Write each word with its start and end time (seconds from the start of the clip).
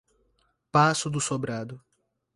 Passo 0.71 1.11
do 1.11 1.21
Sobrado 1.21 1.79